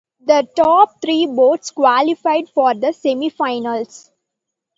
[0.21, 4.09] The top three boats qualified for the semifinals.